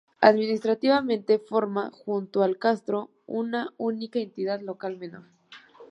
Administrativamente, 0.19 1.37
forma, 1.37 1.91
junto 1.91 2.41
al 2.41 2.57
Castro, 2.57 3.11
una 3.27 3.71
única 3.77 4.17
Entidad 4.17 4.59
Local 4.61 4.97
Menor. 4.97 5.25